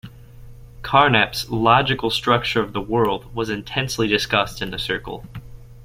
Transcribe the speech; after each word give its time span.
Carnap's 0.81 1.51
"Logical 1.51 2.09
Structure 2.09 2.59
of 2.59 2.73
the 2.73 2.81
World" 2.81 3.35
was 3.35 3.51
intensely 3.51 4.07
discussed 4.07 4.59
in 4.59 4.71
the 4.71 4.79
Circle. 4.79 5.27